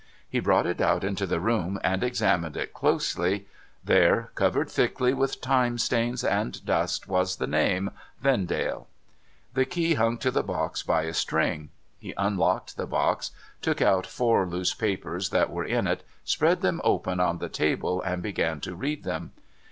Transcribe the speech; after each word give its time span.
He 0.27 0.39
brought 0.39 0.65
it 0.65 0.81
out 0.81 1.03
into 1.03 1.27
the 1.27 1.39
room, 1.39 1.79
and 1.83 2.03
examined 2.03 2.57
it 2.57 2.73
closely. 2.73 3.45
There, 3.85 4.31
covered 4.33 4.67
thickly 4.67 5.13
with 5.13 5.41
time 5.41 5.77
stains 5.77 6.23
and 6.23 6.65
dust, 6.65 7.07
was 7.07 7.35
the 7.35 7.45
name: 7.45 7.91
'Vendale.' 8.19 8.87
The 9.53 9.65
key 9.65 9.93
hung 9.93 10.17
to 10.17 10.31
the 10.31 10.41
box 10.41 10.81
by 10.81 11.03
a 11.03 11.13
string. 11.13 11.69
He 11.99 12.15
unlocked 12.17 12.77
the 12.77 12.87
box, 12.87 13.29
took 13.61 13.79
out 13.79 14.07
four 14.07 14.47
loose 14.47 14.73
papers 14.73 15.29
that 15.29 15.51
were 15.51 15.65
in 15.65 15.85
it, 15.85 16.01
spread 16.23 16.61
them 16.61 16.81
open 16.83 17.19
on 17.19 17.37
the 17.37 17.47
table, 17.47 18.01
and 18.01 18.23
began 18.23 18.59
to 18.61 18.73
read 18.73 19.03
them. 19.03 19.33